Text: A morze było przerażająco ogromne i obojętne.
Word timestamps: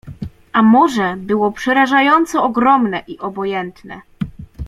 A 0.51 0.61
morze 0.63 1.15
było 1.17 1.51
przerażająco 1.51 2.43
ogromne 2.43 3.03
i 3.07 3.19
obojętne. 3.19 4.01